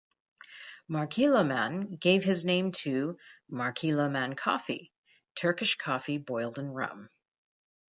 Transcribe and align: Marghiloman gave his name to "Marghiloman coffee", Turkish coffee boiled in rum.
Marghiloman 0.89 1.99
gave 1.99 2.23
his 2.23 2.43
name 2.43 2.71
to 2.71 3.19
"Marghiloman 3.51 4.35
coffee", 4.35 4.91
Turkish 5.35 5.77
coffee 5.77 6.17
boiled 6.17 6.57
in 6.57 6.71
rum. 6.71 7.11